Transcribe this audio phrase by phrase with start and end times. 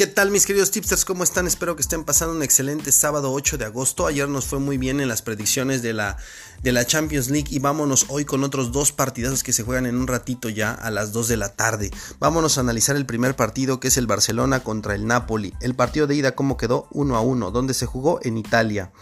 [0.00, 1.04] ¿Qué tal mis queridos tipsters?
[1.04, 1.46] ¿Cómo están?
[1.46, 4.06] Espero que estén pasando un excelente sábado 8 de agosto.
[4.06, 6.16] Ayer nos fue muy bien en las predicciones de la,
[6.62, 9.98] de la Champions League y vámonos hoy con otros dos partidazos que se juegan en
[9.98, 11.90] un ratito ya a las 2 de la tarde.
[12.18, 15.52] Vámonos a analizar el primer partido que es el Barcelona contra el Napoli.
[15.60, 16.88] El partido de ida, ¿cómo quedó?
[16.92, 18.92] 1 a 1, donde se jugó en Italia.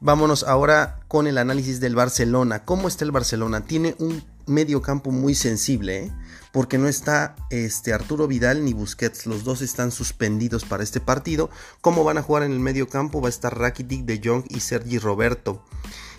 [0.00, 2.66] Vámonos ahora con el análisis del Barcelona.
[2.66, 3.64] ¿Cómo está el Barcelona?
[3.64, 6.12] Tiene un medio campo muy sensible, ¿eh?
[6.52, 11.50] porque no está este, Arturo Vidal ni Busquets, los dos están suspendidos para este partido.
[11.80, 13.20] ¿Cómo van a jugar en el medio campo?
[13.20, 15.64] Va a estar Rakitic, De Jong y Sergi Roberto.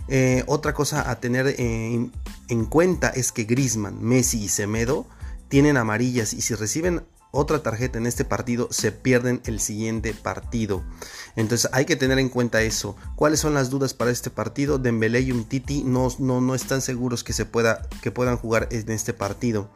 [0.07, 2.09] Eh, otra cosa a tener eh,
[2.49, 5.07] en cuenta es que Grisman, Messi y Semedo
[5.47, 10.83] tienen amarillas y si reciben otra tarjeta en este partido, se pierden el siguiente partido.
[11.35, 12.95] Entonces hay que tener en cuenta eso.
[13.15, 14.77] ¿Cuáles son las dudas para este partido?
[14.77, 18.89] Dembélé y Umtiti no, no, no están seguros que, se pueda, que puedan jugar en
[18.91, 19.69] este partido.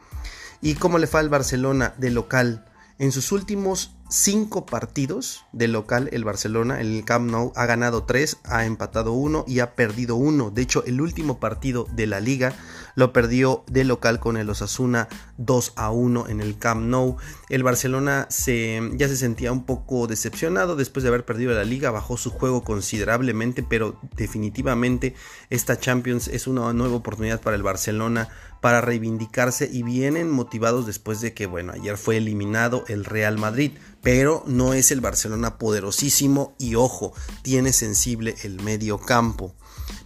[0.62, 2.66] ¿Y cómo le fue al Barcelona de local?
[2.98, 8.38] En sus últimos cinco partidos de local, el Barcelona, el Camp Nou, ha ganado tres,
[8.44, 10.50] ha empatado uno y ha perdido uno.
[10.50, 12.54] De hecho, el último partido de la liga
[12.96, 15.08] lo perdió de local con el Osasuna
[15.38, 17.18] 2 a 1 en el Camp Nou.
[17.50, 21.92] El Barcelona se, ya se sentía un poco decepcionado después de haber perdido la liga,
[21.92, 25.16] bajó su juego considerablemente, pero definitivamente
[25.50, 28.30] esta Champions es una nueva oportunidad para el Barcelona
[28.62, 33.72] para reivindicarse y vienen motivados después de que, bueno, ayer fue eliminado el Real Madrid,
[34.02, 39.56] pero no es el Barcelona poderosísimo y ojo, tiene sensible el medio campo.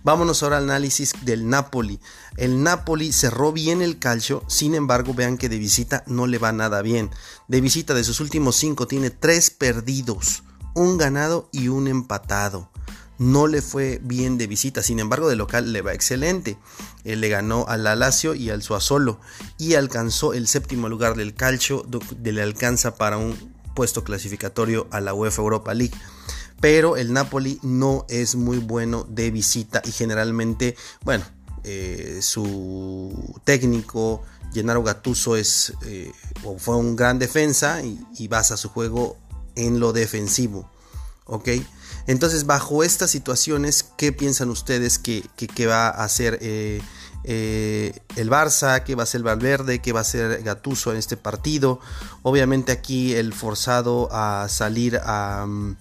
[0.04, 2.00] Vámonos ahora al análisis del Napoli.
[2.38, 6.52] El Napoli cerró bien el calcio, sin embargo vean que de visita no le va
[6.52, 7.10] nada bien.
[7.48, 12.70] De visita de sus últimos cinco tiene tres perdidos, un ganado y un empatado
[13.24, 16.58] no le fue bien de visita, sin embargo de local le va excelente.
[17.04, 19.20] Él le ganó al Lazio y al Suazolo
[19.58, 21.86] y alcanzó el séptimo lugar del calcio,
[22.24, 25.96] le alcanza para un puesto clasificatorio a la UEFA Europa League.
[26.60, 31.26] Pero el Napoli no es muy bueno de visita y generalmente, bueno,
[31.64, 34.24] eh, su técnico
[34.54, 36.12] Gennaro Gattuso es, eh,
[36.58, 39.18] fue un gran defensa y, basa su juego
[39.56, 40.70] en lo defensivo.
[41.26, 41.50] ¿Ok?
[42.06, 45.24] Entonces, bajo estas situaciones, ¿qué piensan ustedes que,
[45.66, 46.82] va a hacer eh,
[47.24, 48.84] el Barça?
[48.84, 49.80] ¿Qué va a hacer Valverde?
[49.80, 51.80] ¿Qué va a hacer Gatuso en este partido?
[52.22, 55.46] Obviamente aquí el forzado a salir a...
[55.48, 55.78] Mm,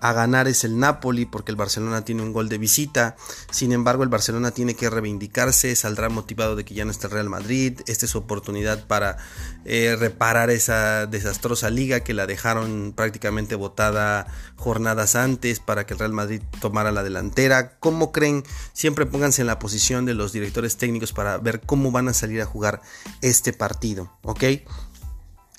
[0.00, 3.16] a ganar es el Napoli porque el Barcelona tiene un gol de visita.
[3.50, 7.14] Sin embargo, el Barcelona tiene que reivindicarse, saldrá motivado de que ya no está el
[7.14, 7.80] Real Madrid.
[7.86, 9.18] Esta es su oportunidad para
[9.64, 14.26] eh, reparar esa desastrosa liga que la dejaron prácticamente botada
[14.56, 17.78] jornadas antes para que el Real Madrid tomara la delantera.
[17.78, 18.44] ¿Cómo creen?
[18.72, 22.40] Siempre pónganse en la posición de los directores técnicos para ver cómo van a salir
[22.40, 22.80] a jugar
[23.20, 24.44] este partido, ¿ok?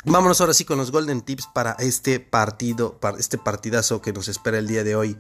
[0.05, 4.29] Vámonos ahora sí con los Golden Tips para este partido, para este partidazo que nos
[4.29, 5.17] espera el día de hoy.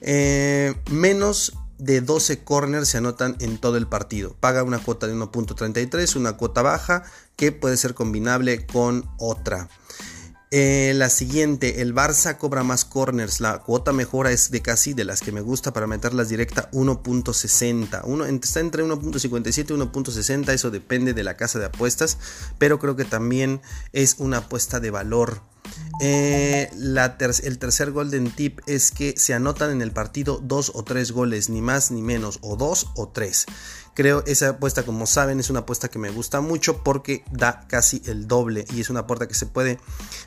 [0.00, 4.34] Eh, menos de 12 corners se anotan en todo el partido.
[4.40, 7.04] Paga una cuota de 1.33, una cuota baja
[7.36, 9.68] que puede ser combinable con otra.
[10.52, 13.40] Eh, la siguiente, el Barça cobra más corners.
[13.40, 18.44] La cuota mejora es de casi de las que me gusta para meterlas directa 1.60.
[18.44, 20.48] está entre 1.57 y 1.60.
[20.52, 22.18] Eso depende de la casa de apuestas.
[22.58, 23.60] Pero creo que también
[23.92, 25.42] es una apuesta de valor.
[26.00, 31.12] Eh, el tercer golden tip es que se anotan en el partido dos o tres
[31.12, 33.46] goles, ni más ni menos, o dos o tres.
[33.94, 38.02] Creo esa apuesta, como saben, es una apuesta que me gusta mucho porque da casi
[38.04, 39.78] el doble y es una apuesta que se puede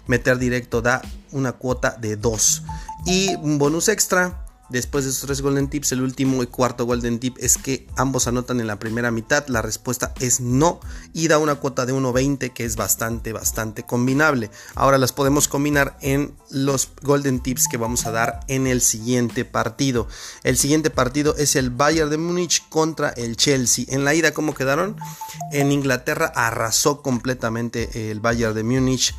[0.07, 2.63] meter directo, da una cuota de 2.
[3.05, 7.19] Y un bonus extra, Después de esos tres golden tips, el último y cuarto golden
[7.19, 9.47] tip es que ambos anotan en la primera mitad.
[9.47, 10.79] La respuesta es no
[11.11, 14.51] y da una cuota de 1.20 que es bastante, bastante combinable.
[14.75, 19.43] Ahora las podemos combinar en los golden tips que vamos a dar en el siguiente
[19.43, 20.07] partido.
[20.43, 23.85] El siguiente partido es el Bayern de Múnich contra el Chelsea.
[23.87, 24.97] En la ida, ¿cómo quedaron?
[25.51, 29.15] En Inglaterra arrasó completamente el Bayern de Múnich.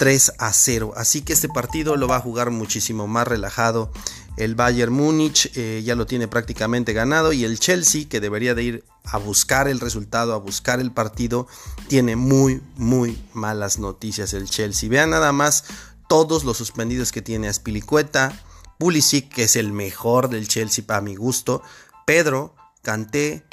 [0.00, 0.94] 3 a 0.
[0.96, 3.92] Así que este partido lo va a jugar muchísimo más relajado.
[4.40, 8.62] El Bayern Múnich eh, ya lo tiene prácticamente ganado y el Chelsea, que debería de
[8.62, 11.46] ir a buscar el resultado, a buscar el partido,
[11.88, 14.88] tiene muy, muy malas noticias el Chelsea.
[14.88, 15.64] Vean nada más
[16.08, 18.32] todos los suspendidos que tiene Aspilicueta,
[18.78, 21.62] Pulisic, que es el mejor del Chelsea para mi gusto,
[22.06, 23.44] Pedro, Kanté,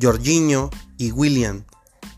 [0.00, 1.64] Jorginho y William,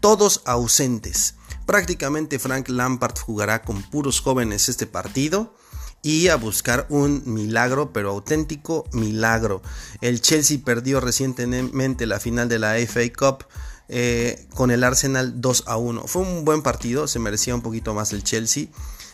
[0.01, 1.37] todos ausentes.
[1.65, 5.55] Prácticamente Frank Lampard jugará con puros jóvenes este partido
[6.03, 9.63] y a buscar un milagro, pero auténtico milagro.
[10.01, 13.47] El Chelsea perdió recientemente la final de la FA Cup
[13.89, 16.05] eh, con el Arsenal 2 a 1.
[16.09, 18.67] Fue un buen partido, se merecía un poquito más el Chelsea.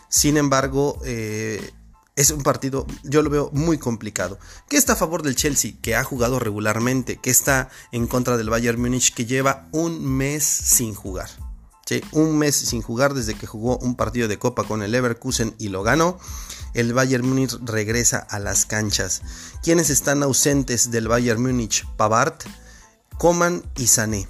[0.09, 1.71] Sin embargo, eh,
[2.15, 4.39] es un partido, yo lo veo muy complicado.
[4.67, 5.73] ¿Qué está a favor del Chelsea?
[5.81, 7.19] Que ha jugado regularmente.
[7.21, 9.13] ¿Qué está en contra del Bayern Múnich?
[9.13, 11.29] Que lleva un mes sin jugar.
[12.11, 15.69] Un mes sin jugar desde que jugó un partido de copa con el Leverkusen y
[15.69, 16.19] lo ganó.
[16.73, 19.21] El Bayern Múnich regresa a las canchas.
[19.63, 21.85] ¿Quiénes están ausentes del Bayern Múnich?
[21.97, 22.35] Pavard,
[23.17, 24.27] Coman y Sané.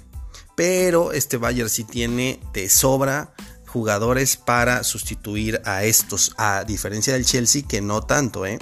[0.56, 3.34] Pero este Bayern sí tiene de sobra
[3.66, 8.58] jugadores para sustituir a estos, a diferencia del Chelsea que no tanto, ¿eh?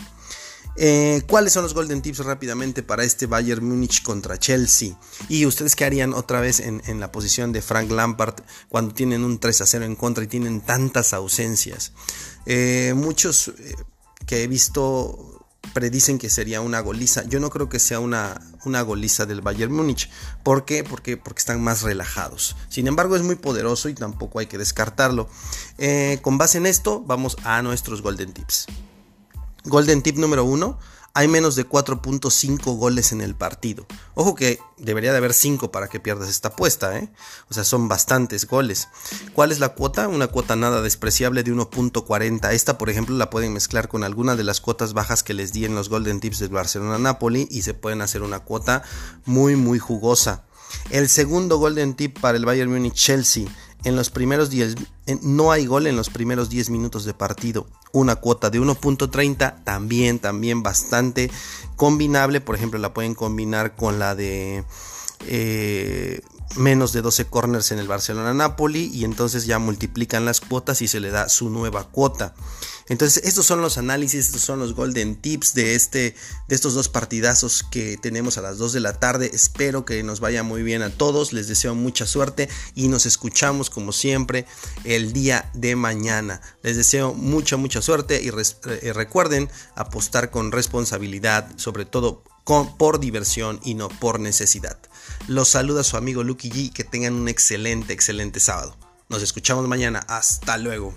[0.78, 1.22] ¿Eh?
[1.28, 4.98] cuáles son los golden tips rápidamente para este Bayern Múnich contra Chelsea?
[5.28, 8.36] ¿Y ustedes qué harían otra vez en, la posición de Frank Lampard
[8.69, 11.92] cuando tienen un 3 a 0 en contra y tienen tantas ausencias?
[12.46, 13.75] Eh, muchos eh,
[14.26, 17.25] que he visto predicen que sería una goliza.
[17.25, 20.08] Yo no creo que sea una, una goliza del Bayern Múnich.
[20.42, 20.84] ¿Por qué?
[20.84, 22.56] Porque, porque están más relajados.
[22.69, 25.28] Sin embargo, es muy poderoso y tampoco hay que descartarlo.
[26.22, 28.66] Con base en esto, vamos a nuestros Golden Tips.
[29.69, 30.79] Golden Tip número uno
[31.15, 33.87] hay menos de 4.5 goles en el partido.
[34.15, 37.11] Ojo que debería de haber 5 para que pierdas esta apuesta, ¿eh?
[37.50, 38.88] O sea, son bastantes goles.
[39.32, 40.06] ¿Cuál es la cuota?
[40.06, 42.53] Una cuota nada despreciable de 1.40.
[42.53, 45.65] Esta, por ejemplo, la pueden mezclar con alguna de las cuotas bajas que les di
[45.65, 48.85] en los Golden Tips del Barcelona-Napoli y se pueden hacer una cuota
[49.25, 50.44] muy, muy jugosa.
[50.91, 53.49] El segundo Golden Tip para el Bayern Munich Chelsea
[53.85, 54.75] en los primeros 10
[55.23, 57.67] no hay gol en los primeros 10 minutos de partido.
[57.93, 61.31] Una cuota de 1.30 también también bastante
[61.76, 64.64] combinable, por ejemplo, la pueden combinar con la de
[65.26, 66.20] eh,
[66.56, 70.89] menos de 12 corners en el Barcelona Napoli y entonces ya multiplican las cuotas y
[70.89, 72.35] se le da su nueva cuota.
[72.89, 76.15] Entonces, estos son los análisis, estos son los golden tips de este
[76.49, 79.31] de estos dos partidazos que tenemos a las 2 de la tarde.
[79.35, 81.35] Espero que nos vaya muy bien a todos.
[81.35, 84.47] Les deseo mucha suerte y nos escuchamos como siempre
[84.85, 86.41] el día de mañana.
[86.62, 93.61] Les deseo mucha mucha suerte y, eh, recuerden apostar con responsabilidad, sobre todo por diversión
[93.62, 94.79] y no por necesidad.
[95.27, 96.73] Los saluda su amigo Lucky G.
[96.73, 98.75] Que tengan un excelente, excelente sábado.
[99.11, 100.00] Nos escuchamos mañana.
[100.09, 100.95] Hasta luego.